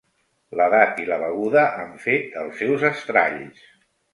[0.59, 3.63] L'edat i la beguda han fet els seus estralls.